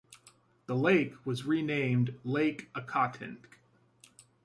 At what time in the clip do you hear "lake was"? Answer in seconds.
0.75-1.45